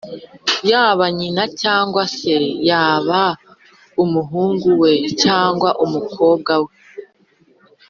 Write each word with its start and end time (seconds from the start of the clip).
yaba 0.69 1.05
nyina 1.17 1.43
cyangwa 1.61 2.03
se 2.17 2.35
yaba 2.69 3.21
umuhungu 4.03 4.67
we 4.81 4.91
cyangwa 5.21 5.69
umukobwa 5.85 6.53